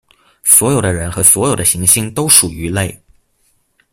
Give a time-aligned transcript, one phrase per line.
[0.41, 2.99] 所有的人和所有的行星都属于类。